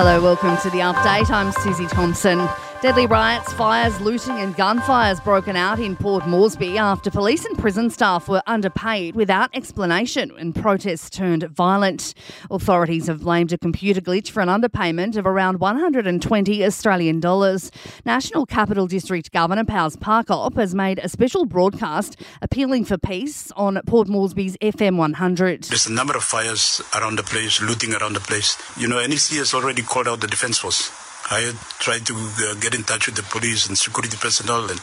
[0.00, 1.28] Hello, welcome to the update.
[1.28, 2.38] I'm Susie Thompson.
[2.80, 7.90] Deadly riots, fires, looting, and gunfires broken out in Port Moresby after police and prison
[7.90, 12.14] staff were underpaid without explanation and protests turned violent.
[12.52, 17.72] Authorities have blamed a computer glitch for an underpayment of around 120 Australian dollars.
[18.06, 23.80] National Capital District Governor Powers Parkop has made a special broadcast appealing for peace on
[23.86, 25.64] Port Moresby's FM 100.
[25.64, 28.56] There's a number of fires around the place, looting around the place.
[28.78, 31.07] You know, NEC has already called out the Defence Force.
[31.30, 34.80] I tried to uh, get in touch with the police and security personnel and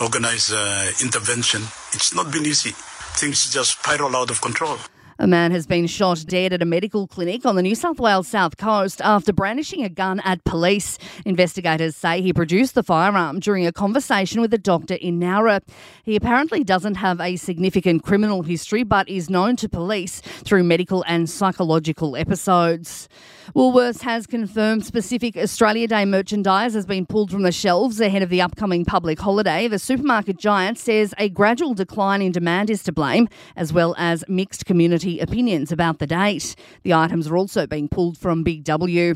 [0.00, 1.62] organize uh, intervention.
[1.92, 2.70] It's not been easy.
[3.18, 4.78] Things just spiral out of control.
[5.20, 8.26] A man has been shot dead at a medical clinic on the New South Wales
[8.26, 10.96] south coast after brandishing a gun at police.
[11.26, 15.60] Investigators say he produced the firearm during a conversation with a doctor in Nowra.
[16.04, 21.04] He apparently doesn't have a significant criminal history but is known to police through medical
[21.06, 23.06] and psychological episodes.
[23.54, 28.28] Woolworths has confirmed specific Australia Day merchandise has been pulled from the shelves ahead of
[28.28, 29.66] the upcoming public holiday.
[29.66, 34.24] The supermarket giant says a gradual decline in demand is to blame, as well as
[34.28, 36.54] mixed community opinions about the date.
[36.84, 39.14] The items are also being pulled from Big W.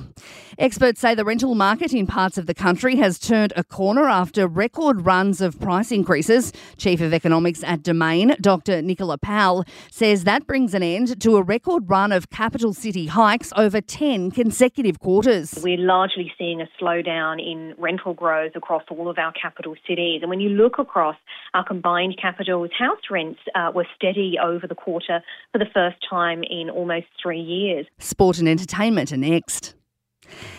[0.59, 4.49] Experts say the rental market in parts of the country has turned a corner after
[4.49, 6.53] record runs of price increases.
[6.77, 8.83] Chief of Economics at Domain, Dr.
[8.83, 13.53] Nicola Powell, says that brings an end to a record run of capital city hikes
[13.57, 15.59] over 10 consecutive quarters.
[15.63, 20.21] We're largely seeing a slowdown in rental growth across all of our capital cities.
[20.23, 21.17] And when you look across
[21.53, 25.23] our combined capitals, house rents uh, were steady over the quarter
[25.53, 27.87] for the first time in almost three years.
[27.99, 29.75] Sport and entertainment are next.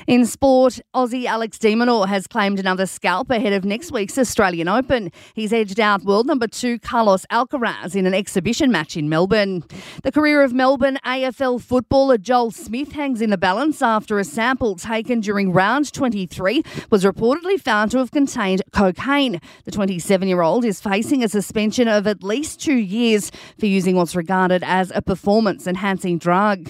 [0.07, 4.67] In sport, Aussie Alex de Minaur has claimed another scalp ahead of next week's Australian
[4.67, 5.11] Open.
[5.33, 9.63] He's edged out world number two Carlos Alcaraz in an exhibition match in Melbourne.
[10.03, 14.75] The career of Melbourne AFL footballer Joel Smith hangs in the balance after a sample
[14.75, 19.41] taken during round 23 was reportedly found to have contained cocaine.
[19.63, 23.95] The 27 year old is facing a suspension of at least two years for using
[23.95, 26.69] what's regarded as a performance enhancing drug.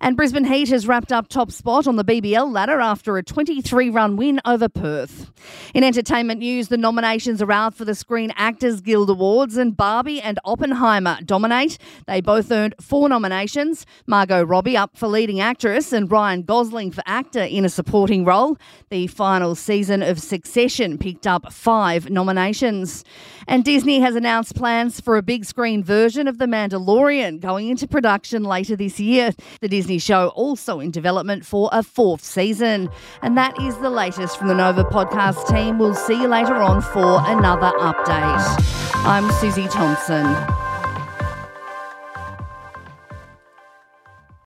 [0.00, 3.90] And Brisbane Heat has wrapped up top spot on the BBL ladder after a 23
[3.90, 5.30] run win over Perth.
[5.74, 10.20] In entertainment news, the nominations are out for the Screen Actors Guild Awards, and Barbie
[10.20, 11.78] and Oppenheimer dominate.
[12.06, 17.02] They both earned four nominations Margot Robbie up for leading actress, and Ryan Gosling for
[17.06, 18.56] actor in a supporting role.
[18.90, 23.04] The final season of Succession picked up five nominations.
[23.48, 27.86] And Disney has announced plans for a big screen version of The Mandalorian going into
[27.86, 29.30] production later this year.
[29.60, 32.24] The Disney show also in development for a fourth
[32.66, 32.90] season.
[33.22, 35.78] And that is the latest from the Nova podcast team.
[35.78, 39.04] We'll see you later on for another update.
[39.04, 40.65] I'm Susie Thompson.